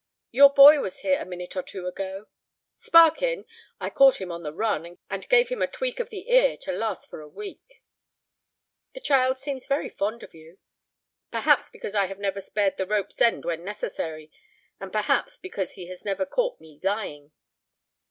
[0.31, 2.25] "Your boy was here a minute or two ago."
[2.73, 3.45] "Sparkin?
[3.79, 6.71] I caught him on the run, and gave him a tweak of the ear to
[6.71, 7.83] last for a week."
[8.95, 10.57] "The child seems very fond of you."
[11.29, 14.31] "Perhaps because I have never spared the rope's end when necessary,
[14.79, 17.31] and perhaps because he has never caught me lying."